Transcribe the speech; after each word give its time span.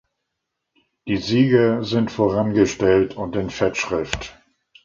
Die 1.07 1.17
Sieger 1.17 1.83
sind 1.83 2.09
vorangestellt 2.09 3.15
und 3.15 3.35
in 3.35 3.51
Fettschrift. 3.51 4.35